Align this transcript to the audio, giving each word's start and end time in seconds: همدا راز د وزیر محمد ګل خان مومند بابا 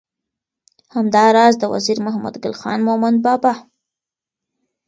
همدا 0.95 1.23
راز 1.35 1.53
د 1.59 1.63
وزیر 1.73 1.97
محمد 2.05 2.35
ګل 2.43 2.55
خان 2.61 2.79
مومند 2.87 3.17
بابا 3.25 3.53